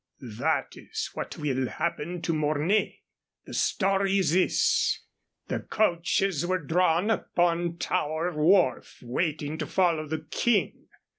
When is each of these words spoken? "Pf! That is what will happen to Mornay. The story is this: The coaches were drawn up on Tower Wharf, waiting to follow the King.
"Pf! 0.19 0.37
That 0.39 0.75
is 0.75 1.11
what 1.13 1.37
will 1.37 1.67
happen 1.67 2.23
to 2.23 2.33
Mornay. 2.33 3.01
The 3.45 3.53
story 3.53 4.17
is 4.17 4.33
this: 4.33 4.99
The 5.47 5.59
coaches 5.59 6.43
were 6.43 6.57
drawn 6.57 7.11
up 7.11 7.37
on 7.37 7.77
Tower 7.77 8.33
Wharf, 8.33 9.03
waiting 9.03 9.59
to 9.59 9.67
follow 9.67 10.07
the 10.07 10.25
King. 10.31 10.87